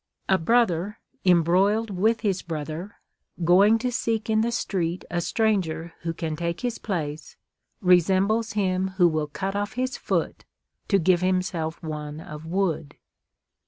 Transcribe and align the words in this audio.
A 0.27 0.39
brother, 0.39 0.97
embroiled 1.25 1.95
witli 1.95 2.21
his 2.21 2.41
brother, 2.41 2.95
going 3.45 3.77
to 3.77 3.91
seek 3.91 4.31
in 4.31 4.41
the 4.41 4.51
street 4.51 5.05
a 5.11 5.21
stranger 5.21 5.93
who 6.01 6.11
can 6.11 6.35
take 6.35 6.61
his 6.61 6.79
place, 6.79 7.35
resembles 7.81 8.53
him 8.53 8.87
who 8.97 9.07
will 9.07 9.27
cut 9.27 9.53
ofif 9.53 9.73
his 9.75 9.97
foot 9.97 10.43
to 10.87 10.97
give 10.97 11.21
himself 11.21 11.83
one 11.83 12.19
of 12.19 12.47
wood." 12.47 12.95